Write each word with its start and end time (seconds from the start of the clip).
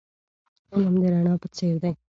علم 0.73 0.93
د 1.01 1.03
رڼا 1.13 1.33
په 1.41 1.47
څېر 1.55 1.75
دی. 1.83 1.91